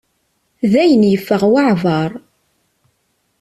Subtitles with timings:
[0.71, 2.11] Dayen yeffeɣ waɛbar.